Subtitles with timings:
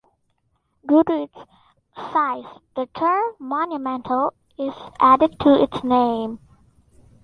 [0.87, 1.37] Due to its
[1.95, 6.39] size, the term "Monumental" is added to its name.